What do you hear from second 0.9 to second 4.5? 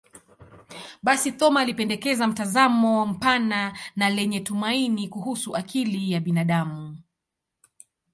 Basi, Thoma alipendekeza mtazamo mpana na lenye